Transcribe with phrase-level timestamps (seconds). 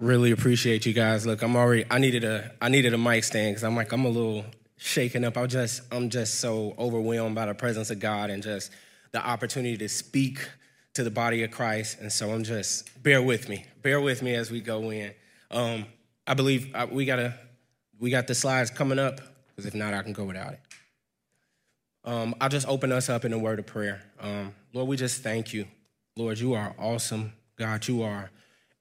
[0.00, 1.26] Really appreciate you guys.
[1.26, 1.84] Look, I'm already.
[1.90, 2.52] I needed a.
[2.62, 4.46] I needed a mic stand because I'm like I'm a little
[4.78, 5.36] shaken up.
[5.36, 5.82] I'm just.
[5.92, 8.72] I'm just so overwhelmed by the presence of God and just
[9.12, 10.48] the opportunity to speak
[10.94, 12.00] to the body of Christ.
[12.00, 13.02] And so I'm just.
[13.02, 13.66] Bear with me.
[13.82, 15.12] Bear with me as we go in.
[15.50, 15.84] Um,
[16.26, 17.38] I believe uh, we gotta.
[17.98, 20.60] We got the slides coming up because if not, I can go without it.
[22.06, 24.00] Um, I'll just open us up in a word of prayer.
[24.18, 25.66] Um, Lord, we just thank you.
[26.16, 27.34] Lord, you are awesome.
[27.58, 28.30] God, you are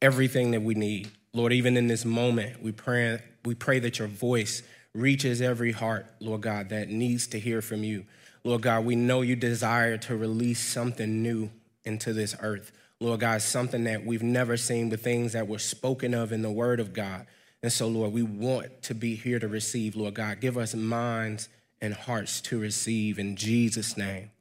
[0.02, 1.11] everything that we need.
[1.33, 6.08] Lord, even in this moment, we pray, we pray that your voice reaches every heart,
[6.19, 8.05] Lord God, that needs to hear from you.
[8.44, 11.52] Lord God, we know you desire to release something new
[11.83, 12.72] into this earth.
[13.00, 16.52] Lord God, something that we've never seen, but things that were spoken of in the
[16.52, 17.27] word of God.
[17.61, 20.39] And so, Lord, we want to be here to receive, Lord God.
[20.39, 21.50] Give us minds
[21.81, 24.31] and hearts to receive in Jesus' name.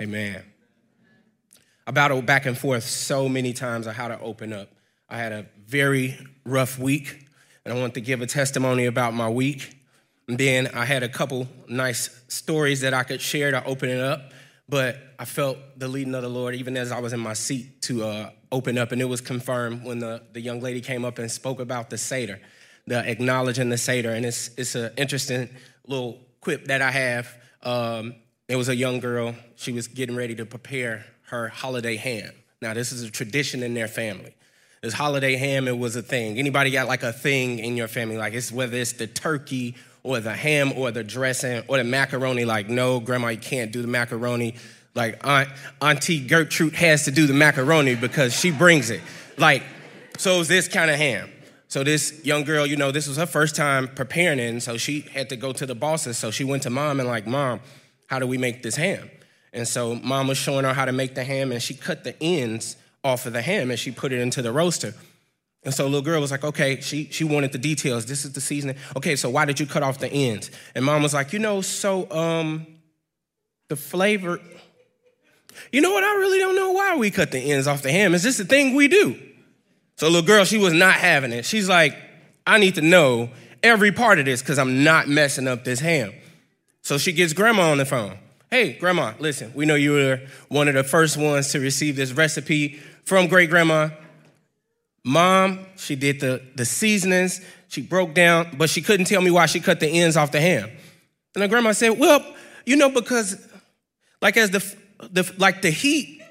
[0.00, 0.42] Amen.
[1.86, 4.70] I battled back and forth so many times on how to open up.
[5.08, 7.26] I had a very rough week,
[7.64, 9.76] and I want to give a testimony about my week.
[10.28, 14.00] And then I had a couple nice stories that I could share to open it
[14.00, 14.32] up,
[14.68, 17.82] but I felt the leading of the Lord even as I was in my seat
[17.82, 21.18] to uh, open up, and it was confirmed when the, the young lady came up
[21.18, 22.40] and spoke about the Seder,
[22.86, 24.10] the acknowledging the Seder.
[24.10, 25.48] And it's, it's an interesting
[25.86, 27.32] little quip that I have.
[27.62, 28.16] Um,
[28.48, 32.30] it was a young girl, she was getting ready to prepare her holiday ham.
[32.60, 34.34] Now, this is a tradition in their family.
[34.82, 36.38] This holiday ham, it was a thing.
[36.38, 38.18] Anybody got like a thing in your family?
[38.18, 42.44] Like it's whether it's the turkey or the ham or the dressing or the macaroni.
[42.44, 44.54] Like, no, grandma, you can't do the macaroni.
[44.94, 45.48] Like Aunt,
[45.82, 49.02] Auntie Gertrude has to do the macaroni because she brings it.
[49.36, 49.62] Like,
[50.18, 51.30] so this kind of ham.
[51.68, 54.76] So this young girl, you know, this was her first time preparing it, and so
[54.76, 56.16] she had to go to the bosses.
[56.16, 57.60] So she went to mom and like, mom,
[58.06, 59.10] how do we make this ham?
[59.52, 62.14] And so mom was showing her how to make the ham, and she cut the
[62.22, 62.76] ends
[63.06, 64.94] off of the ham and she put it into the roaster.
[65.64, 68.06] And so little girl was like, okay, she, she wanted the details.
[68.06, 68.76] This is the seasoning.
[68.96, 70.50] Okay, so why did you cut off the ends?
[70.74, 72.66] And mom was like, you know, so um,
[73.68, 74.40] the flavor,
[75.72, 76.04] you know what?
[76.04, 78.14] I really don't know why we cut the ends off the ham.
[78.14, 79.20] Is this the thing we do.
[79.96, 81.44] So little girl, she was not having it.
[81.44, 81.96] She's like,
[82.46, 83.30] I need to know
[83.62, 86.12] every part of this because I'm not messing up this ham.
[86.82, 88.18] So she gets grandma on the phone.
[88.50, 92.12] Hey, grandma, listen, we know you were one of the first ones to receive this
[92.12, 93.88] recipe from great grandma.
[95.04, 99.46] Mom, she did the, the seasonings, she broke down, but she couldn't tell me why
[99.46, 100.70] she cut the ends off the ham.
[101.34, 102.24] And the grandma said, Well,
[102.64, 103.36] you know, because
[104.22, 104.74] like as the,
[105.10, 106.22] the like the heat,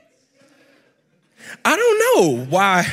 [1.64, 2.88] I don't know why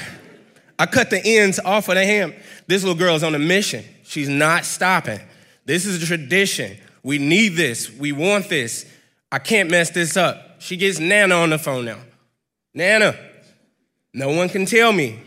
[0.78, 2.34] I cut the ends off of the ham.
[2.66, 3.84] This little girl is on a mission.
[4.02, 5.20] She's not stopping.
[5.64, 6.76] This is a tradition.
[7.02, 7.90] We need this.
[7.90, 8.84] We want this.
[9.32, 10.60] I can't mess this up.
[10.60, 11.98] She gets Nana on the phone now.
[12.74, 13.18] Nana,
[14.12, 15.18] no one can tell me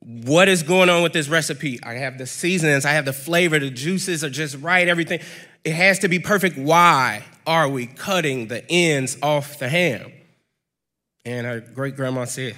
[0.00, 1.78] what is going on with this recipe.
[1.84, 5.20] I have the seasonings, I have the flavor, the juices are just right, everything.
[5.64, 6.58] It has to be perfect.
[6.58, 10.12] Why are we cutting the ends off the ham?
[11.24, 12.56] And her great grandma said,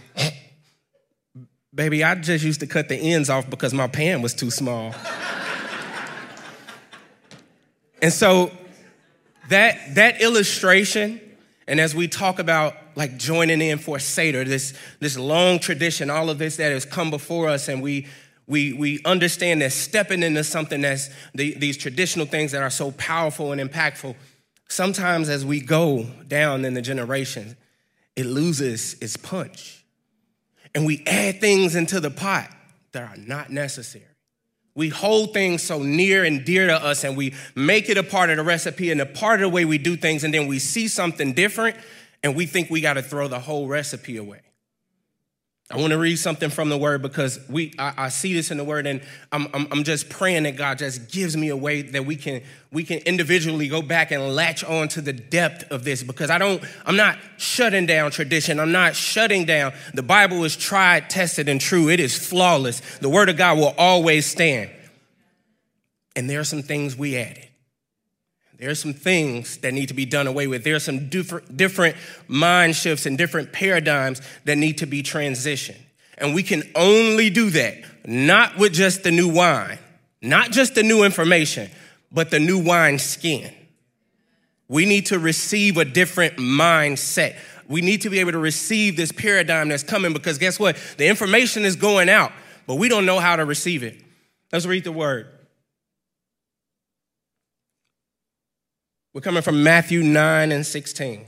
[1.75, 4.95] Baby, I just used to cut the ends off because my pan was too small.
[8.03, 8.51] and so
[9.51, 11.21] that, that illustration,
[11.69, 16.31] and as we talk about like joining in for Seder, this, this long tradition, all
[16.31, 18.07] of this that has come before us, and we,
[18.47, 22.91] we, we understand that stepping into something that's the, these traditional things that are so
[22.93, 24.17] powerful and impactful,
[24.69, 27.55] sometimes as we go down in the generations,
[28.17, 29.85] it loses its punch.
[30.75, 32.51] And we add things into the pot
[32.93, 34.05] that are not necessary.
[34.75, 38.31] We hold things so near and dear to us and we make it a part
[38.31, 40.59] of the recipe and a part of the way we do things, and then we
[40.59, 41.77] see something different
[42.23, 44.41] and we think we got to throw the whole recipe away.
[45.73, 48.57] I want to read something from the word because we I, I see this in
[48.57, 49.01] the word, and
[49.31, 52.43] I'm, I'm, I'm just praying that God just gives me a way that we can
[52.73, 56.39] we can individually go back and latch on to the depth of this because I
[56.39, 58.59] don't I'm not shutting down tradition.
[58.59, 59.73] I'm not shutting down.
[59.95, 61.89] The Bible is tried, tested, and true.
[61.89, 62.81] It is flawless.
[62.99, 64.71] The word of God will always stand.
[66.17, 67.50] And there are some things we added
[68.61, 70.65] There are some things that need to be done away with.
[70.65, 71.97] There are some different,
[72.29, 75.81] mind shifts and different paradigms that need to be transitioned.
[76.19, 79.79] And we can only do that not with just the new wine,
[80.21, 81.71] not just the new information,
[82.13, 83.51] but the new wine skin.
[84.69, 87.37] We need to receive a different mindset.
[87.67, 90.77] We need to be able to receive this paradigm that's coming because guess what?
[90.99, 92.31] The information is going out,
[92.67, 93.99] but we don't know how to receive it.
[94.53, 95.29] Let's read the word.
[99.13, 101.27] We're coming from Matthew 9 and 16.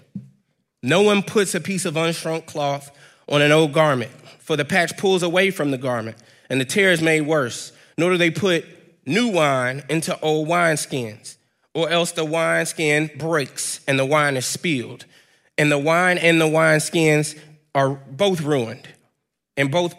[0.83, 2.91] No one puts a piece of unshrunk cloth
[3.29, 6.17] on an old garment, for the patch pulls away from the garment,
[6.49, 7.73] and the tear is made worse.
[7.99, 8.65] Nor do they put
[9.07, 11.37] new wine into old wineskins,
[11.75, 15.07] or else the wineskin breaks and the wine is spilled
[15.59, 17.35] and the wine and the wine skins
[17.75, 18.89] are both ruined.
[19.57, 19.95] And both,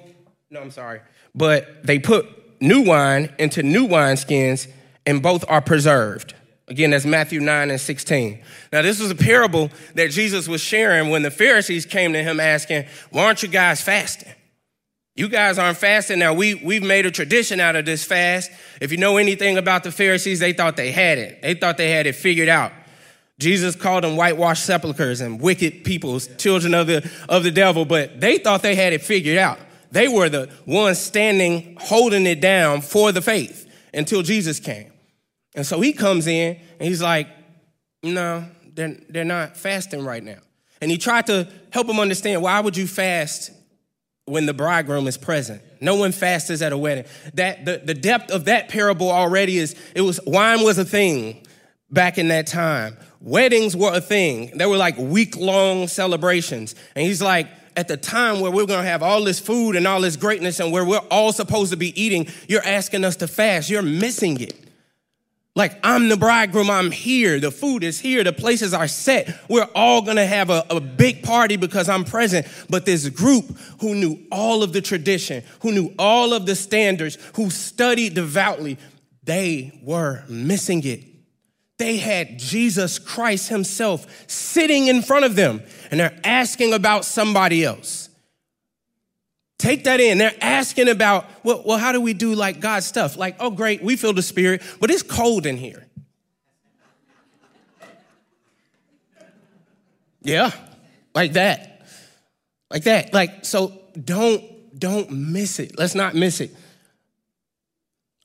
[0.50, 1.02] no, I'm sorry,
[1.36, 2.26] but they put
[2.62, 4.68] new wine into new wine skins,
[5.06, 6.34] and both are preserved.
[6.74, 8.40] Again, that's Matthew 9 and 16.
[8.72, 12.40] Now, this was a parable that Jesus was sharing when the Pharisees came to him
[12.40, 14.34] asking, Why aren't you guys fasting?
[15.14, 16.18] You guys aren't fasting.
[16.18, 18.50] Now, we, we've made a tradition out of this fast.
[18.82, 21.44] If you know anything about the Pharisees, they thought they had it.
[21.44, 22.72] They thought they had it figured out.
[23.38, 28.20] Jesus called them whitewashed sepulchres and wicked peoples, children of the, of the devil, but
[28.20, 29.60] they thought they had it figured out.
[29.92, 34.93] They were the ones standing, holding it down for the faith until Jesus came.
[35.56, 37.28] And so he comes in and he's like,
[38.02, 40.40] no, they're, they're not fasting right now.
[40.82, 43.52] And he tried to help him understand why would you fast
[44.26, 45.62] when the bridegroom is present?
[45.80, 47.06] No one fasts at a wedding.
[47.36, 51.46] That the, the depth of that parable already is it was wine was a thing
[51.90, 52.98] back in that time.
[53.22, 54.58] Weddings were a thing.
[54.58, 56.76] They were like week long celebrations.
[56.96, 60.02] And he's like, at the time where we're gonna have all this food and all
[60.02, 63.70] this greatness and where we're all supposed to be eating, you're asking us to fast.
[63.70, 64.63] You're missing it.
[65.56, 67.40] Like, I'm the bridegroom, I'm here.
[67.40, 69.40] The food is here, the places are set.
[69.48, 72.48] We're all gonna have a, a, big party because I'm present.
[72.72, 73.46] But this group
[73.80, 78.80] who knew all of the tradition, who knew all of the standards, who studied devoutly,
[79.24, 81.04] they were missing it.
[81.78, 85.62] They had Jesus Christ Himself sitting in front of them,
[85.92, 88.03] and they're asking about somebody else.
[89.58, 90.18] Take that in.
[90.18, 93.18] They're asking about, well, well, how do we do like God stuff?
[93.18, 95.88] Like, oh, great, we feel the Spirit, but it's cold in here.
[100.22, 100.52] Yeah,
[101.14, 101.86] like that.
[102.70, 103.14] Like that.
[103.14, 104.44] Like, so don't,
[104.78, 105.78] don't miss it.
[105.78, 106.56] Let's not miss it.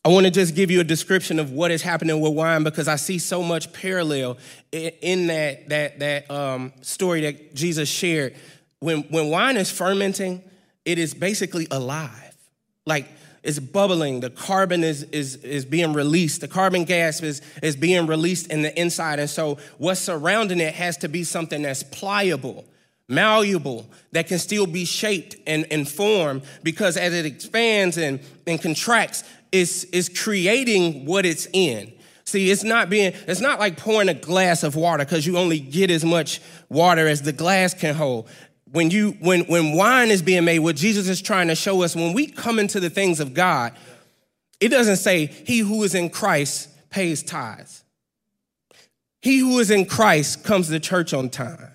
[0.04, 2.88] I want to just give you a description of what is happening with wine because
[2.88, 4.38] I see so much parallel
[4.72, 8.34] in that that that um, story that Jesus shared.
[8.78, 10.42] When when wine is fermenting,
[10.88, 12.34] it is basically alive,
[12.86, 13.06] like
[13.42, 14.20] it's bubbling.
[14.20, 16.40] The carbon is is is being released.
[16.40, 20.74] The carbon gas is is being released in the inside, and so what's surrounding it
[20.74, 22.64] has to be something that's pliable
[23.10, 28.60] malleable, that can still be shaped and, and formed because as it expands and, and
[28.60, 31.90] contracts, is, is creating what it's in.
[32.24, 35.58] See, it's not being, it's not like pouring a glass of water because you only
[35.58, 38.28] get as much water as the glass can hold.
[38.72, 41.96] When you, when, when wine is being made, what Jesus is trying to show us,
[41.96, 43.72] when we come into the things of God,
[44.60, 47.84] it doesn't say, he who is in Christ pays tithes.
[49.20, 51.70] He who is in Christ comes to church on time.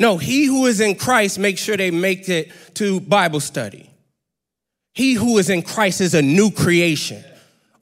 [0.00, 3.90] No, he who is in Christ makes sure they make it to Bible study.
[4.94, 7.22] He who is in Christ is a new creation.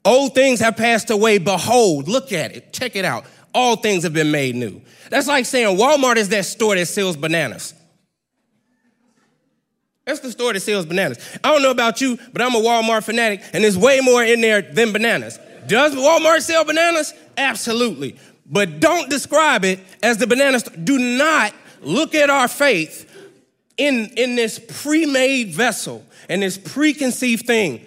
[0.03, 1.37] Old things have passed away.
[1.37, 2.73] Behold, look at it.
[2.73, 3.25] Check it out.
[3.53, 4.81] All things have been made new.
[5.09, 7.73] That's like saying Walmart is that store that sells bananas.
[10.05, 11.19] That's the store that sells bananas.
[11.43, 14.39] I don't know about you, but I'm a Walmart fanatic, and there's way more in
[14.39, 15.37] there than bananas.
[15.67, 17.13] Does Walmart sell bananas?
[17.37, 18.17] Absolutely.
[18.49, 20.77] But don't describe it as the banana store.
[20.77, 23.03] Do not look at our faith
[23.77, 27.85] in, in this pre made vessel and this preconceived thing.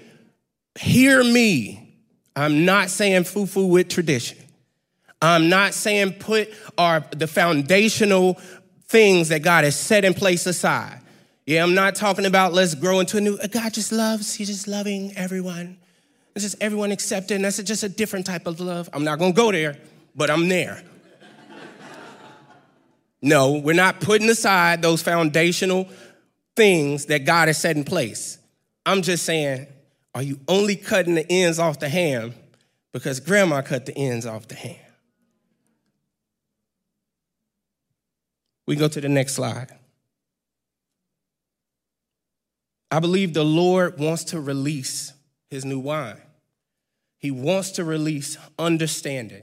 [0.78, 1.96] Hear me.
[2.36, 4.38] I'm not saying foo foo with tradition.
[5.22, 6.48] I'm not saying put
[6.78, 8.40] our the foundational
[8.88, 11.00] things that God has set in place aside.
[11.46, 14.48] Yeah, I'm not talking about let's grow into a new uh, God just loves, He's
[14.48, 15.78] just loving everyone.
[16.34, 17.42] It's just everyone accepting.
[17.42, 18.88] That's just a different type of love.
[18.92, 19.76] I'm not gonna go there,
[20.14, 20.82] but I'm there.
[23.20, 25.88] no, we're not putting aside those foundational
[26.56, 28.38] things that God has set in place.
[28.86, 29.66] I'm just saying,
[30.14, 32.34] are you only cutting the ends off the ham
[32.92, 34.89] because grandma cut the ends off the ham?
[38.66, 39.68] We go to the next slide.
[42.90, 45.12] I believe the Lord wants to release
[45.48, 46.20] his new wine.
[47.18, 49.42] He wants to release understanding.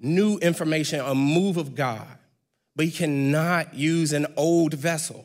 [0.00, 2.06] new information, a move of God,
[2.74, 5.24] but he cannot use an old vessel.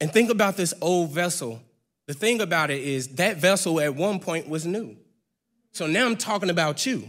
[0.00, 1.60] And think about this old vessel.
[2.06, 4.96] The thing about it is that vessel at one point was new.
[5.72, 7.08] So now I'm talking about you.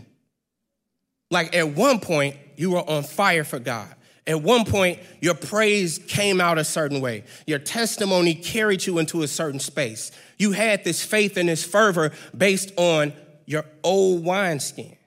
[1.30, 3.94] Like at one point, you were on fire for God.
[4.28, 7.24] At one point, your praise came out a certain way.
[7.48, 10.12] Your testimony carried you into a certain space.
[10.38, 13.14] You had this faith and this fervor based on
[13.46, 14.98] your old wineskin.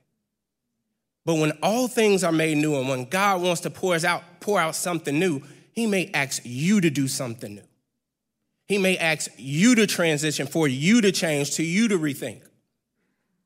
[1.27, 4.59] But when all things are made new and when God wants to pour out, pour
[4.59, 7.69] out something new, he may ask you to do something new.
[8.67, 12.41] He may ask you to transition, for you to change, to you to rethink.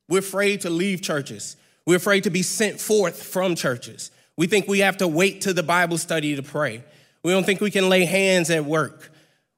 [0.08, 1.56] We're afraid to leave churches.
[1.84, 4.10] We're afraid to be sent forth from churches.
[4.36, 6.82] We think we have to wait to the Bible study to pray.
[7.22, 9.10] We don't think we can lay hands at work.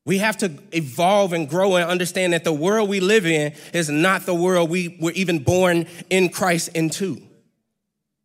[0.04, 3.90] We have to evolve and grow and understand that the world we live in is
[3.90, 7.20] not the world we were even born in Christ into.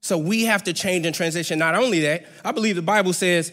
[0.01, 1.58] So we have to change and transition.
[1.58, 3.51] Not only that, I believe the Bible says,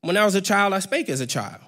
[0.00, 1.60] when I was a child, I spake as a child.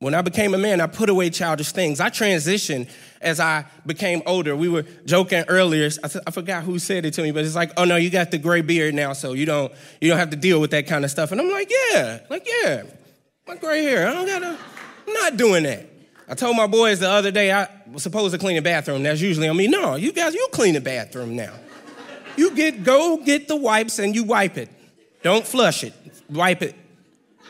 [0.00, 2.00] When I became a man, I put away childish things.
[2.00, 2.88] I transitioned
[3.20, 4.56] as I became older.
[4.56, 5.90] We were joking earlier.
[6.02, 8.30] I, I, forgot who said it to me, but it's like, oh no, you got
[8.30, 11.04] the gray beard now, so you don't you don't have to deal with that kind
[11.04, 11.32] of stuff.
[11.32, 12.84] And I'm like, yeah, like yeah,
[13.46, 14.08] my gray hair.
[14.08, 14.56] I don't gotta.
[15.06, 15.86] I'm not doing that.
[16.26, 19.02] I told my boys the other day I was supposed to clean the bathroom.
[19.02, 19.68] That's usually on me.
[19.68, 21.52] No, you guys, you clean the bathroom now.
[22.38, 24.70] You get go get the wipes and you wipe it.
[25.22, 25.92] Don't flush it.
[26.30, 26.74] Wipe it.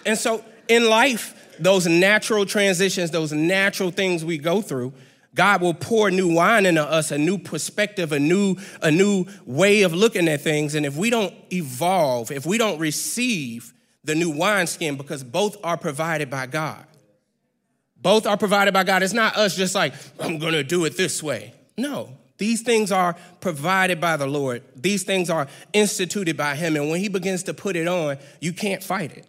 [0.04, 4.94] And so in life those natural transitions, those natural things we go through,
[5.34, 9.82] God will pour new wine into us, a new perspective, a new, a new way
[9.82, 10.74] of looking at things.
[10.74, 13.72] And if we don't evolve, if we don't receive
[14.02, 16.84] the new wineskin, because both are provided by God,
[17.96, 19.02] both are provided by God.
[19.02, 21.52] It's not us just like, I'm gonna do it this way.
[21.76, 24.62] No, these things are provided by the Lord.
[24.74, 26.76] These things are instituted by Him.
[26.76, 29.26] And when He begins to put it on, you can't fight it.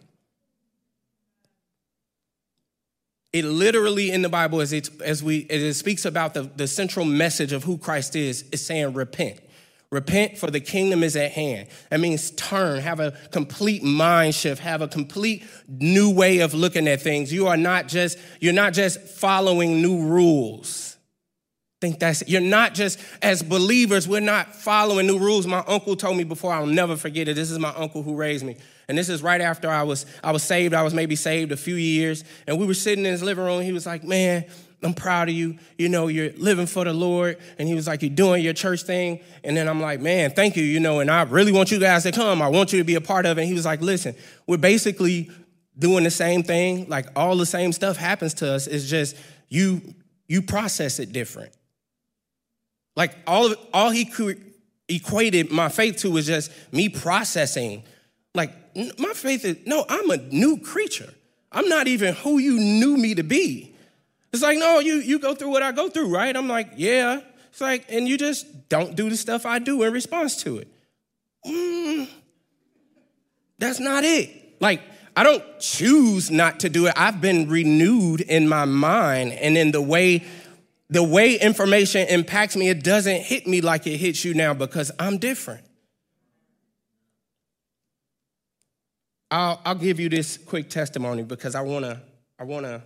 [3.34, 6.68] It literally in the Bible, as it, as we, as it speaks about the, the
[6.68, 9.40] central message of who Christ is, is saying repent.
[9.90, 11.68] Repent for the kingdom is at hand.
[11.90, 16.88] That means turn, have a complete mind shift, have a complete new way of looking
[16.88, 17.32] at things.
[17.32, 20.96] You are not just, you're not just following new rules.
[21.82, 25.48] I think that's you're not just as believers, we're not following new rules.
[25.48, 27.34] My uncle told me before, I'll never forget it.
[27.34, 28.56] This is my uncle who raised me.
[28.91, 30.74] And this is right after I was I was saved.
[30.74, 32.25] I was maybe saved a few years.
[32.45, 33.62] And we were sitting in his living room.
[33.62, 34.43] He was like, Man,
[34.83, 35.57] I'm proud of you.
[35.77, 37.38] You know, you're living for the Lord.
[37.57, 39.21] And he was like, You're doing your church thing.
[39.45, 40.65] And then I'm like, Man, thank you.
[40.65, 42.41] You know, and I really want you guys to come.
[42.41, 43.43] I want you to be a part of it.
[43.43, 44.13] And he was like, Listen,
[44.45, 45.31] we're basically
[45.79, 46.89] doing the same thing.
[46.89, 48.67] Like all the same stuff happens to us.
[48.67, 49.15] It's just
[49.48, 49.95] you
[50.27, 51.53] you process it different.
[52.98, 54.12] Like all of all he
[54.89, 57.83] equated my faith to was just me processing.
[58.75, 61.13] My faith is, no, I'm a new creature.
[61.51, 63.74] I'm not even who you knew me to be.
[64.32, 66.36] It's like, no, you, you go through what I go through, right?
[66.36, 67.22] I'm like, yeah.
[67.50, 70.70] It's like, and you just don't do the stuff I do in response to it.
[71.46, 72.08] Mm,
[73.58, 74.62] that's not it.
[74.62, 74.82] Like,
[75.16, 76.94] I don't choose not to do it.
[76.96, 80.24] I've been renewed in my mind and in the way
[80.90, 84.92] the way information impacts me, it doesn't hit me like it hits you now because
[85.00, 85.63] I'm different.
[89.32, 92.02] I'll, I'll give you this quick testimony because I wanna,
[92.38, 92.84] I wanna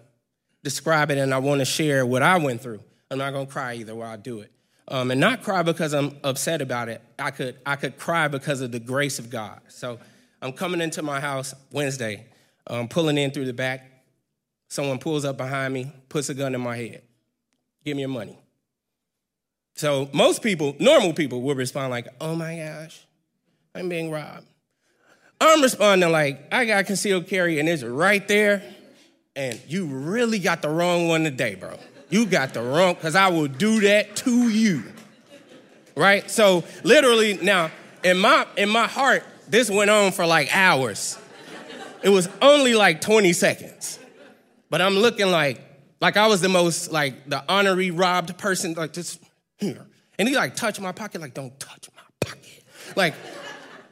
[0.64, 2.82] describe it and I wanna share what I went through.
[3.10, 4.52] I'm not gonna cry either while I do it.
[4.88, 7.02] Um, and not cry because I'm upset about it.
[7.18, 9.60] I could, I could cry because of the grace of God.
[9.68, 9.98] So
[10.44, 12.28] I'm coming into my house Wednesday,
[12.68, 13.92] um, pulling in through the back.
[14.68, 17.02] Someone pulls up behind me, puts a gun in my head.
[17.84, 18.38] Give me your money.
[19.76, 23.06] So most people, normal people, will respond like, oh my gosh,
[23.74, 24.46] I'm being robbed.
[25.40, 28.64] I'm responding like, I got concealed carry and it's right there.
[29.36, 31.78] And you really got the wrong one today, bro.
[32.10, 34.84] You got the wrong, because I will do that to you.
[35.96, 36.30] Right?
[36.30, 37.72] So literally now,
[38.04, 41.18] in my in my heart, this went on for like hours.
[42.04, 44.00] It was only like 20 seconds.
[44.70, 45.62] But I'm looking like,
[46.02, 49.20] like I was the most like the honorary robbed person, like just
[49.58, 49.86] here.
[50.18, 52.64] And he like touched my pocket, like, don't touch my pocket.
[52.96, 53.14] Like,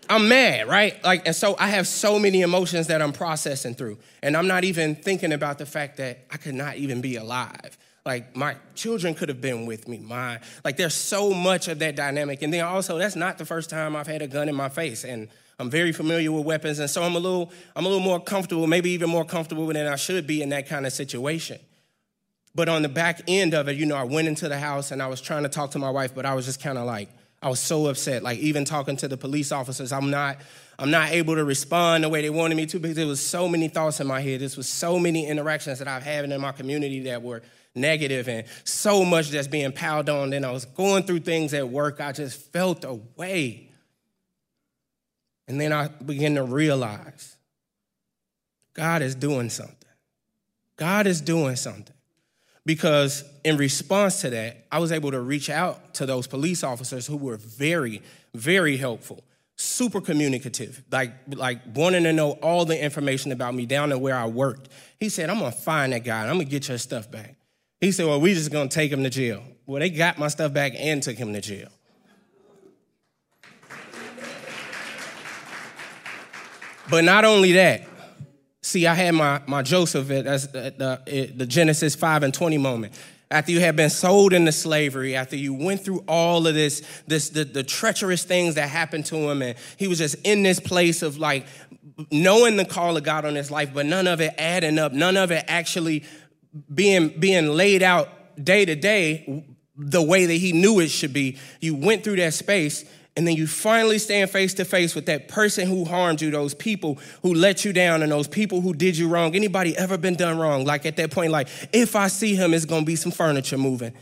[0.10, 1.02] I'm mad, right?
[1.04, 3.98] Like, and so I have so many emotions that I'm processing through.
[4.22, 7.78] And I'm not even thinking about the fact that I could not even be alive.
[8.06, 10.00] Like my children could have been with me.
[10.00, 12.42] My like there's so much of that dynamic.
[12.42, 15.06] And then also that's not the first time I've had a gun in my face.
[15.06, 16.80] And I'm very familiar with weapons.
[16.80, 19.88] And so I'm a little, I'm a little more comfortable, maybe even more comfortable than
[19.88, 21.60] I should be in that kind of situation.
[22.56, 25.02] But on the back end of it, you know, I went into the house and
[25.02, 27.10] I was trying to talk to my wife, but I was just kind of like,
[27.44, 28.24] I was so upset.
[28.24, 30.38] Like even talking to the police officers, I'm not
[30.80, 33.48] I'm not able to respond the way they wanted me to because there was so
[33.48, 34.40] many thoughts in my head.
[34.40, 37.44] This was so many interactions that I've had in my community that were
[37.76, 40.30] negative and so much that's being piled on.
[40.30, 42.00] Then I was going through things at work.
[42.00, 43.72] I just felt away.
[45.48, 47.36] And then I began to realize
[48.74, 49.78] God is doing something.
[50.78, 51.93] God is doing something.
[52.66, 57.06] Because in response to that, I was able to reach out to those police officers
[57.06, 58.02] who were very,
[58.34, 59.24] very helpful,
[59.58, 64.16] super communicative, like, like wanting to know all the information about me down to where
[64.16, 64.70] I worked.
[65.00, 67.36] He said, I'm gonna find that guy and I'm gonna get your stuff back.
[67.82, 69.44] He said, Well, we just gonna take him to jail.
[69.66, 71.68] Well, they got my stuff back and took him to jail.
[76.90, 77.88] But not only that,
[78.64, 82.94] see, I had my, my Joseph at, the, the Genesis 5 and 20 moment.
[83.30, 87.30] After you had been sold into slavery, after you went through all of this, this
[87.30, 91.02] the, the treacherous things that happened to him, and he was just in this place
[91.02, 91.48] of like
[92.12, 95.18] knowing the call of God on his life, but none of it adding up, none
[95.18, 96.04] of it actually
[96.74, 98.10] being, being laid out
[98.44, 101.38] day to day the way that he knew it should be.
[101.60, 105.28] You went through that space and then you finally stand face to face with that
[105.28, 108.98] person who harmed you, those people who let you down, and those people who did
[108.98, 109.36] you wrong.
[109.36, 110.66] Anybody ever been done wrong?
[110.66, 113.94] Like at that point, like if I see him, it's gonna be some furniture moving.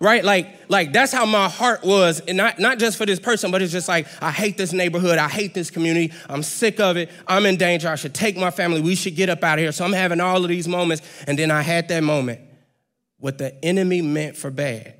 [0.00, 0.24] right?
[0.24, 3.62] Like, like that's how my heart was, and not, not just for this person, but
[3.62, 7.10] it's just like, I hate this neighborhood, I hate this community, I'm sick of it,
[7.26, 9.72] I'm in danger, I should take my family, we should get up out of here.
[9.72, 12.40] So I'm having all of these moments, and then I had that moment.
[13.18, 14.94] What the enemy meant for bad,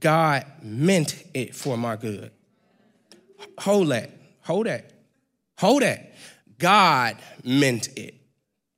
[0.00, 2.30] God meant it for my good.
[3.58, 4.10] Hold that.
[4.42, 4.92] Hold that.
[5.58, 6.14] Hold that.
[6.58, 8.14] God meant it.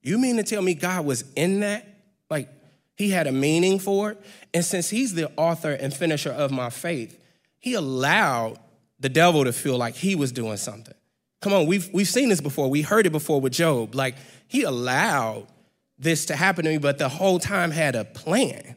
[0.02, 1.86] You mean to tell me God was in that?
[2.30, 2.48] Like
[2.96, 4.20] he had a meaning for it?
[4.54, 7.22] And since he's the author and finisher of my faith,
[7.58, 8.58] he allowed
[9.00, 10.94] the devil to feel like he was doing something.
[11.40, 12.68] Come on, we've, we've seen this before.
[12.68, 13.94] We heard it before with Job.
[13.94, 14.16] Like
[14.48, 15.46] he allowed
[15.98, 18.74] this to happen to me, but the whole time had a plan.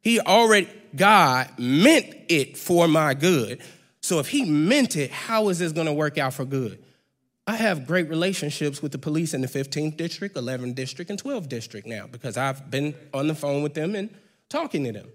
[0.00, 3.60] He already, God meant it for my good.
[4.00, 6.82] So if he meant it, how is this going to work out for good?
[7.46, 11.48] I have great relationships with the police in the 15th district, 11th district, and 12th
[11.48, 14.08] district now because I've been on the phone with them and
[14.48, 15.08] talking to them.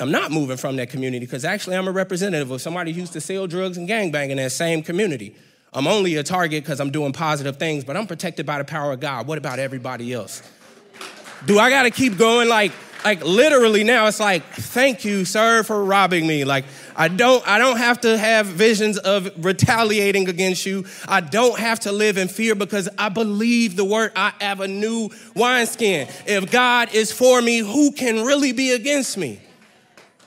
[0.00, 3.12] I'm not moving from that community because actually I'm a representative of somebody who used
[3.14, 5.36] to sell drugs and gangbang in that same community.
[5.72, 8.92] I'm only a target because I'm doing positive things, but I'm protected by the power
[8.92, 9.26] of God.
[9.26, 10.42] What about everybody else?
[11.46, 12.72] Do I got to keep going like
[13.04, 16.44] like literally now it's like thank you sir for robbing me.
[16.44, 16.64] Like
[16.96, 20.84] i don't i don't have to have visions of retaliating against you.
[21.06, 24.12] I don't have to live in fear because i believe the word.
[24.16, 26.08] I have a new wineskin.
[26.26, 29.40] If god is for me who can really be against me?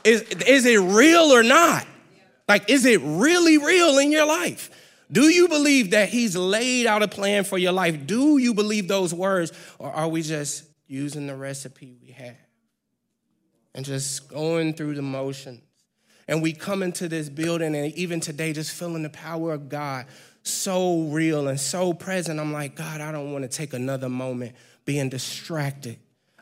[0.03, 1.85] Is, is it real or not?
[2.47, 4.69] Like is it really real in your life?
[5.11, 8.07] Do you believe that he's laid out a plan for your life?
[8.07, 12.35] Do you believe those words or are we just using the recipe we have
[13.73, 15.61] and just going through the motions.
[16.27, 20.05] And we come into this building, and even today, just feeling the power of God
[20.43, 22.39] so real and so present.
[22.39, 24.55] I'm like, God, I don't want to take another moment
[24.85, 25.99] being distracted.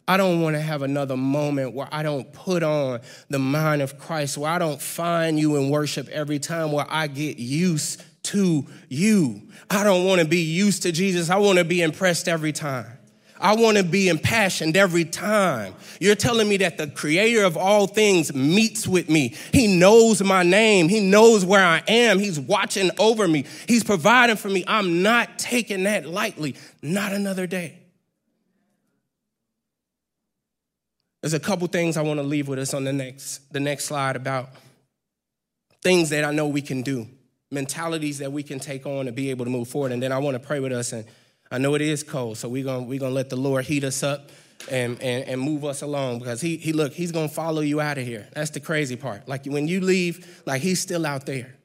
[0.07, 3.99] I don't want to have another moment where I don't put on the mind of
[3.99, 8.65] Christ, where I don't find you in worship every time, where I get used to
[8.89, 9.49] you.
[9.69, 11.29] I don't want to be used to Jesus.
[11.29, 12.98] I want to be impressed every time.
[13.39, 15.73] I want to be impassioned every time.
[15.99, 19.35] You're telling me that the creator of all things meets with me.
[19.53, 20.89] He knows my name.
[20.89, 22.19] He knows where I am.
[22.19, 23.45] He's watching over me.
[23.67, 24.65] He's providing for me.
[24.67, 26.55] I'm not taking that lightly.
[26.81, 27.79] Not another day.
[31.21, 33.85] There's a couple things I want to leave with us on the next, the next
[33.85, 34.49] slide about
[35.81, 37.07] things that I know we can do,
[37.51, 39.91] mentalities that we can take on to be able to move forward.
[39.91, 41.05] And then I want to pray with us and
[41.51, 44.03] I know it is cold, so we're gonna we're gonna let the Lord heat us
[44.03, 44.29] up
[44.69, 47.97] and, and, and move us along because he, he look, he's gonna follow you out
[47.97, 48.27] of here.
[48.33, 49.27] That's the crazy part.
[49.27, 51.55] Like when you leave, like he's still out there.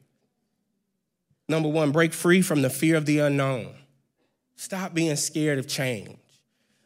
[1.47, 3.73] Number one, break free from the fear of the unknown.
[4.55, 6.17] Stop being scared of change.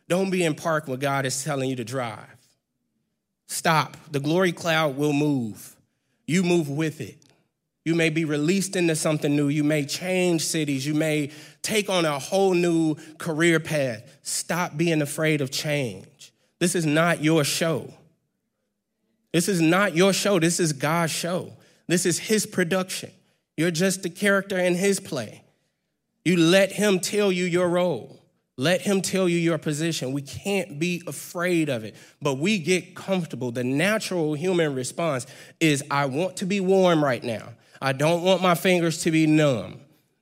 [0.07, 2.25] Don't be in park when God is telling you to drive.
[3.47, 3.95] Stop.
[4.11, 5.75] The glory cloud will move.
[6.25, 7.18] You move with it.
[7.85, 9.47] You may be released into something new.
[9.47, 10.85] You may change cities.
[10.85, 14.03] You may take on a whole new career path.
[14.21, 16.33] Stop being afraid of change.
[16.59, 17.93] This is not your show.
[19.31, 20.39] This is not your show.
[20.39, 21.53] This is God's show.
[21.87, 23.11] This is His production.
[23.55, 25.43] You're just the character in His play.
[26.25, 28.19] You let Him tell you your role.
[28.59, 30.11] Let him tell you your position.
[30.11, 33.53] We can't be afraid of it, but we get comfortable.
[33.53, 35.25] The natural human response
[35.61, 37.53] is I want to be warm right now.
[37.81, 39.79] I don't want my fingers to be numb.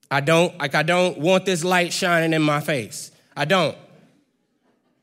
[0.09, 3.11] I don't like I don't want this light shining in my face.
[3.35, 3.77] I don't.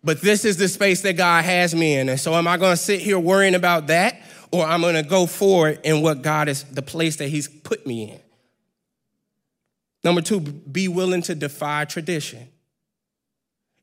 [0.02, 2.08] But this is the space that God has me in.
[2.08, 4.20] And so am I going to sit here worrying about that
[4.52, 7.86] or I'm going to go forward in what God is the place that he's put
[7.86, 8.20] me in.
[10.04, 12.48] Number 2, be willing to defy tradition.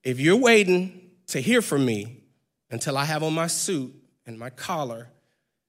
[0.04, 2.24] If you're waiting to hear from me
[2.70, 3.94] until I have on my suit
[4.26, 5.10] and my collar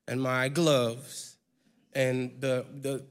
[0.06, 1.31] and my gloves
[1.94, 3.04] and the the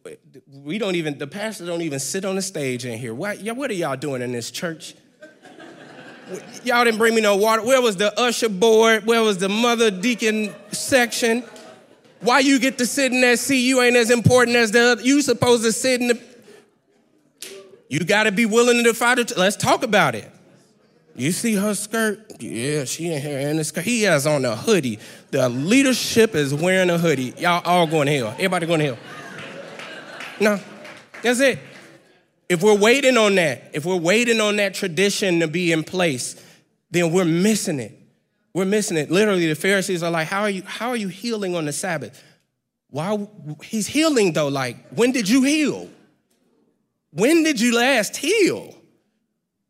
[0.51, 3.13] we don't even the pastor don't even sit on the stage in here.
[3.13, 4.95] What what are y'all doing in this church?
[6.63, 7.63] y'all didn't bring me no water.
[7.63, 9.05] Where was the usher board?
[9.05, 11.43] Where was the mother deacon section?
[12.21, 13.61] Why you get to sit in that seat?
[13.61, 15.01] You ain't as important as the other.
[15.01, 16.19] You supposed to sit in the.
[17.89, 19.35] You got to be willing to fight.
[19.35, 20.31] Let's talk about it.
[21.15, 22.41] You see her skirt?
[22.41, 23.83] Yeah, she in here in the skirt.
[23.83, 24.99] He has on a hoodie.
[25.31, 27.33] The leadership is wearing a hoodie.
[27.37, 28.29] Y'all all going to hell.
[28.33, 28.97] Everybody going to hell.
[30.39, 30.59] No,
[31.21, 31.59] that's it.
[32.49, 36.35] If we're waiting on that, if we're waiting on that tradition to be in place,
[36.89, 37.95] then we're missing it.
[38.53, 39.11] We're missing it.
[39.11, 42.21] Literally, the Pharisees are like, How are you, how are you healing on the Sabbath?
[42.89, 43.25] Why
[43.63, 45.89] he's healing though, like, when did you heal?
[47.11, 48.75] When did you last heal?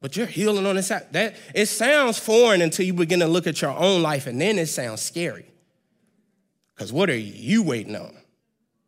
[0.01, 1.11] But you're healing on the Sabbath.
[1.11, 4.57] That it sounds foreign until you begin to look at your own life, and then
[4.57, 5.45] it sounds scary.
[6.75, 8.17] Because what are you waiting on?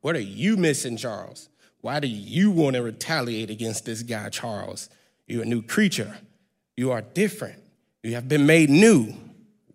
[0.02, 1.50] What are you missing, Charles?
[1.82, 4.90] Why do you want to retaliate against this guy, Charles?
[5.28, 6.18] You're a new creature.
[6.76, 7.62] You are different.
[8.02, 9.14] You have been made new.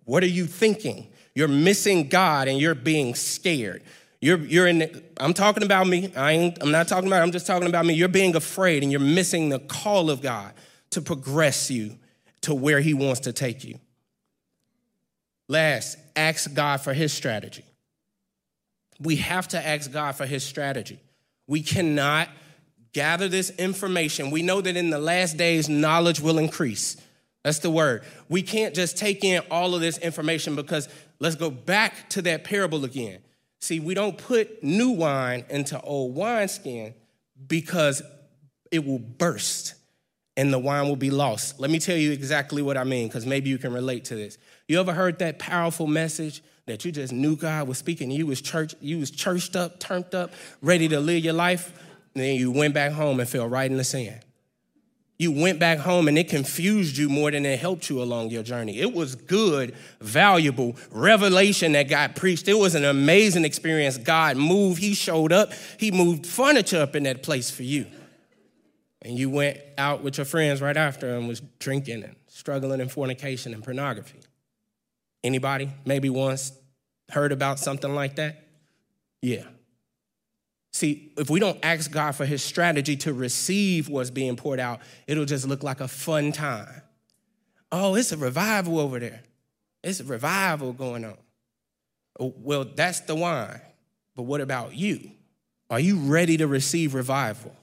[0.04, 1.06] What are you thinking?
[1.34, 3.82] You're missing God and you're being scared.
[4.20, 6.12] You're, you're in, I'm talking about me.
[6.16, 7.94] I ain't, I'm not talking about, I'm just talking about me.
[7.94, 10.52] You're being afraid and you're missing the call of God
[10.90, 11.96] to progress you
[12.42, 13.78] to where He wants to take you.
[15.48, 17.64] Last, ask God for His strategy.
[19.00, 20.98] We have to ask God for His strategy.
[21.46, 22.28] We cannot
[22.92, 24.30] gather this information.
[24.30, 26.96] We know that in the last days, knowledge will increase.
[27.44, 28.02] That's the word.
[28.28, 32.44] We can't just take in all of this information because let's go back to that
[32.44, 33.20] parable again.
[33.60, 36.94] See, we don't put new wine into old wineskin
[37.46, 38.02] because
[38.70, 39.74] it will burst
[40.38, 41.58] and the wine will be lost.
[41.58, 44.38] Let me tell you exactly what I mean because maybe you can relate to this.
[44.68, 48.40] You ever heard that powerful message that you just knew God was speaking, you was
[48.40, 51.72] church, you was churched up, turned up, ready to live your life,
[52.14, 54.20] and then you went back home and fell right in the sand.
[55.18, 58.44] You went back home and it confused you more than it helped you along your
[58.44, 58.78] journey.
[58.78, 62.46] It was good, valuable revelation that God preached.
[62.46, 63.98] It was an amazing experience.
[63.98, 67.86] God moved, He showed up, He moved furniture up in that place for you.
[69.02, 72.88] And you went out with your friends right after and was drinking and struggling in
[72.88, 74.20] fornication and pornography.
[75.22, 76.52] Anybody maybe once
[77.10, 78.44] heard about something like that?
[79.22, 79.44] Yeah.
[80.72, 84.80] See, if we don't ask God for his strategy to receive what's being poured out,
[85.06, 86.82] it'll just look like a fun time.
[87.70, 89.22] Oh, it's a revival over there.
[89.82, 91.18] It's a revival going on.
[92.20, 93.60] Oh, well, that's the wine.
[94.14, 95.12] But what about you?
[95.70, 97.54] Are you ready to receive revival?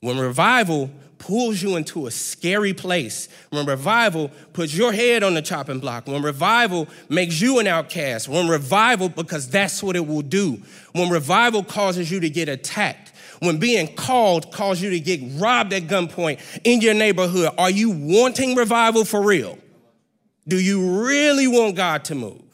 [0.00, 5.42] When revival pulls you into a scary place, when revival puts your head on the
[5.42, 10.22] chopping block, when revival makes you an outcast, when revival, because that's what it will
[10.22, 15.20] do, when revival causes you to get attacked, when being called causes you to get
[15.40, 19.58] robbed at gunpoint in your neighborhood, are you wanting revival for real?
[20.48, 22.49] Do you really want God to move?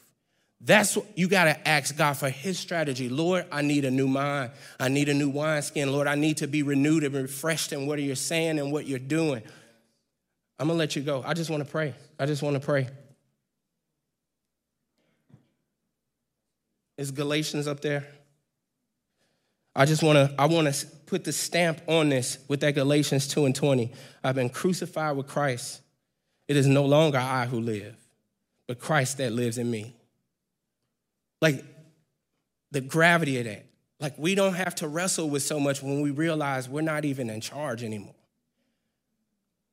[0.67, 3.07] That's what you got to ask God for his strategy.
[3.07, 4.51] Lord, I need a new mind.
[4.77, 5.93] I need a new wineskin.
[5.93, 8.99] Lord, I need to be renewed and refreshed in what you're saying and what you're
[8.99, 9.41] doing.
[10.59, 11.23] I'm going to let you go.
[11.25, 11.93] I just want to pray.
[12.19, 12.89] I just want to pray.
[16.97, 18.05] Is Galatians up there?
[19.73, 23.29] I just want to I want to put the stamp on this with that Galatians
[23.29, 23.93] 2 and 20.
[24.21, 25.79] I've been crucified with Christ.
[26.49, 27.95] It is no longer I who live,
[28.67, 29.93] but Christ that lives in me.
[31.41, 31.63] Like
[32.71, 33.65] the gravity of that.
[33.99, 37.29] Like we don't have to wrestle with so much when we realize we're not even
[37.29, 38.13] in charge anymore.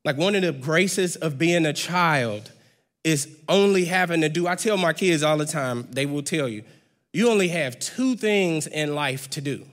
[0.05, 2.53] Like one of the graces of being a child
[3.03, 6.48] is only having to do, I tell my kids all the time, they will tell
[6.48, 6.62] you,
[7.12, 9.64] you only have two things in life to do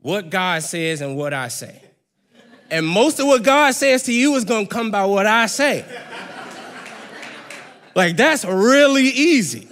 [0.00, 1.80] what God says and what I say.
[2.70, 5.84] And most of what God says to you is gonna come by what I say.
[7.94, 9.68] like that's really easy.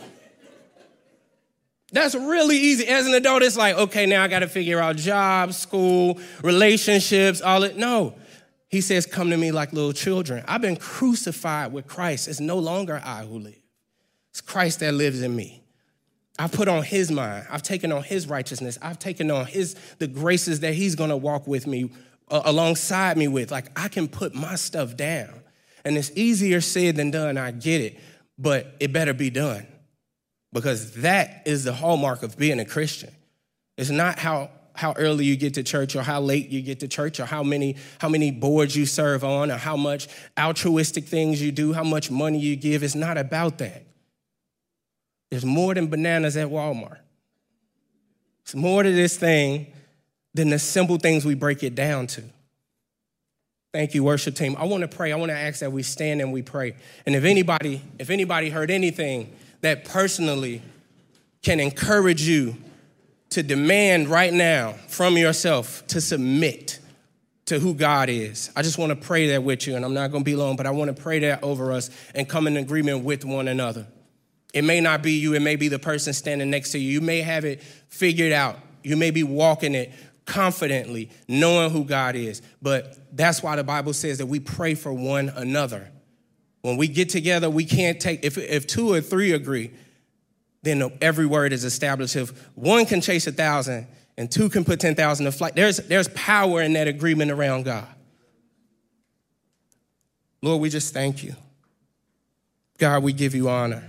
[1.92, 2.86] That's really easy.
[2.86, 7.40] As an adult, it's like, okay, now I got to figure out jobs, school, relationships,
[7.40, 7.76] all it.
[7.76, 8.14] No,
[8.68, 10.44] He says, Come to me like little children.
[10.46, 12.28] I've been crucified with Christ.
[12.28, 13.62] It's no longer I who live,
[14.30, 15.60] it's Christ that lives in me.
[16.38, 17.46] I've put on his mind.
[17.50, 18.78] I've taken on his righteousness.
[18.80, 21.90] I've taken on his the graces that he's going to walk with me
[22.30, 23.50] uh, alongside me with.
[23.50, 25.42] Like I can put my stuff down.
[25.84, 27.36] And it's easier said than done.
[27.36, 28.00] I get it,
[28.38, 29.66] but it better be done.
[30.52, 33.10] Because that is the hallmark of being a Christian.
[33.76, 36.88] It's not how how early you get to church or how late you get to
[36.88, 40.08] church or how many how many boards you serve on or how much
[40.38, 42.82] altruistic things you do, how much money you give.
[42.82, 43.84] It's not about that.
[45.30, 46.98] There's more than bananas at Walmart.
[48.42, 49.66] It's more to this thing
[50.34, 52.22] than the simple things we break it down to.
[53.72, 54.56] Thank you, worship team.
[54.58, 55.12] I want to pray.
[55.12, 56.74] I want to ask that we stand and we pray.
[57.06, 60.62] And if anybody, if anybody heard anything that personally
[61.42, 62.56] can encourage you
[63.30, 66.78] to demand right now from yourself to submit
[67.46, 68.50] to who God is.
[68.54, 70.56] I just want to pray that with you, and I'm not going to be long,
[70.56, 73.86] but I want to pray that over us and come in agreement with one another.
[74.52, 76.90] It may not be you, it may be the person standing next to you.
[76.90, 79.92] You may have it figured out, you may be walking it
[80.26, 82.42] confidently, knowing who God is.
[82.62, 85.90] But that's why the Bible says that we pray for one another.
[86.62, 89.70] When we get together, we can't take, if, if two or three agree,
[90.62, 92.16] then every word is established.
[92.16, 93.86] If one can chase a thousand
[94.18, 97.86] and two can put 10,000 to flight, there's, there's power in that agreement around God.
[100.42, 101.34] Lord, we just thank you.
[102.78, 103.88] God, we give you honor.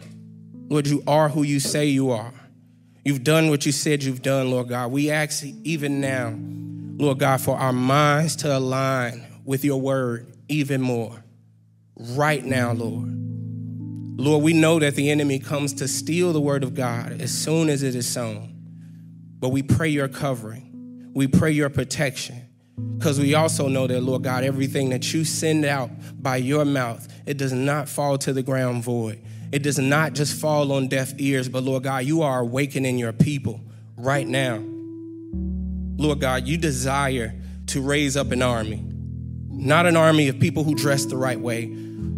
[0.70, 2.34] Lord, you are who you say you are.
[3.04, 4.92] You've done what you said you've done, Lord God.
[4.92, 6.38] We ask even now,
[6.98, 11.24] Lord God, for our minds to align with your word even more.
[12.10, 13.10] Right now, Lord.
[14.20, 17.70] Lord, we know that the enemy comes to steal the word of God as soon
[17.70, 18.56] as it is sown.
[19.40, 22.48] But we pray your covering, we pray your protection.
[22.98, 25.90] Because we also know that, Lord God, everything that you send out
[26.22, 29.22] by your mouth, it does not fall to the ground void.
[29.52, 33.12] It does not just fall on deaf ears, but Lord God, you are awakening your
[33.12, 33.60] people
[33.98, 34.64] right now.
[35.98, 37.36] Lord God, you desire
[37.68, 38.84] to raise up an army,
[39.50, 41.66] not an army of people who dress the right way,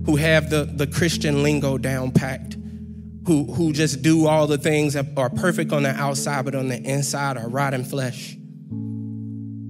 [0.05, 2.57] who have the, the Christian lingo down packed,
[3.25, 6.67] who, who just do all the things that are perfect on the outside, but on
[6.67, 8.35] the inside are rotten flesh.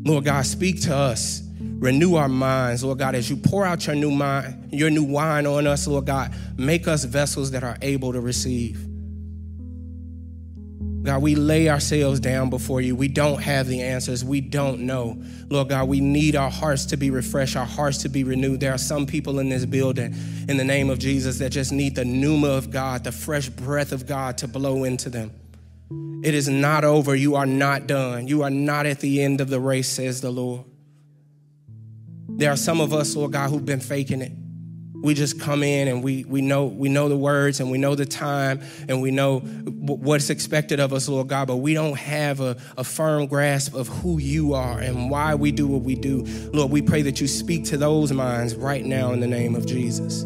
[0.06, 1.44] Lord God, speak to us
[1.84, 5.46] Renew our minds, Lord God, as you pour out your new mind, your new wine
[5.46, 6.34] on us, Lord God.
[6.56, 8.88] Make us vessels that are able to receive.
[11.04, 12.96] God, we lay ourselves down before you.
[12.96, 14.24] We don't have the answers.
[14.24, 15.22] We don't know.
[15.50, 18.62] Lord God, we need our hearts to be refreshed, our hearts to be renewed.
[18.62, 20.16] There are some people in this building,
[20.48, 23.92] in the name of Jesus, that just need the pneuma of God, the fresh breath
[23.92, 25.32] of God to blow into them.
[26.24, 27.14] It is not over.
[27.14, 28.28] You are not done.
[28.30, 30.64] You are not at the end of the race, says the Lord.
[32.30, 34.32] There are some of us, Lord God, who've been faking it.
[35.04, 37.94] We just come in and we, we, know, we know the words and we know
[37.94, 42.40] the time and we know what's expected of us, Lord God, but we don't have
[42.40, 46.24] a, a firm grasp of who you are and why we do what we do.
[46.54, 49.66] Lord, we pray that you speak to those minds right now in the name of
[49.66, 50.24] Jesus.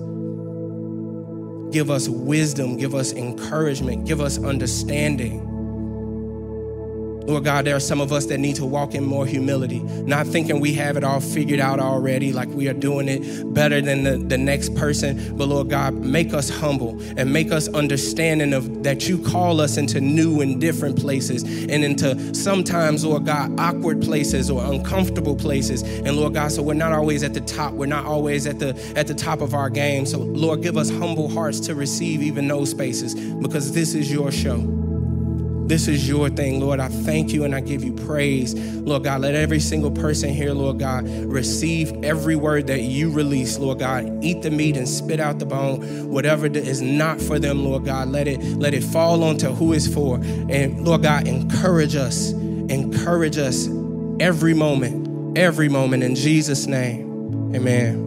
[1.73, 5.56] Give us wisdom, give us encouragement, give us understanding.
[7.27, 10.25] Lord God, there are some of us that need to walk in more humility, not
[10.27, 14.03] thinking we have it all figured out already, like we are doing it better than
[14.03, 15.35] the, the next person.
[15.35, 19.75] But Lord God, make us humble and make us understanding of that you call us
[19.75, 25.81] into new and different places and into sometimes, Lord God, awkward places or uncomfortable places.
[25.81, 27.73] And Lord God, so we're not always at the top.
[27.73, 30.05] We're not always at the at the top of our game.
[30.05, 34.31] So Lord, give us humble hearts to receive even those spaces because this is your
[34.31, 34.86] show.
[35.67, 36.79] This is your thing, Lord.
[36.79, 38.55] I thank you and I give you praise.
[38.55, 43.59] Lord God, let every single person here, Lord God, receive every word that you release,
[43.59, 44.23] Lord God.
[44.23, 46.09] Eat the meat and spit out the bone.
[46.09, 49.93] Whatever is not for them, Lord God, let it let it fall onto who is
[49.93, 50.15] for.
[50.15, 52.31] And Lord God, encourage us.
[52.31, 53.67] Encourage us
[54.21, 57.53] every moment, every moment in Jesus' name.
[57.53, 58.06] Amen.